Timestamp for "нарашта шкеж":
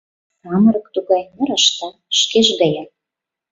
1.37-2.47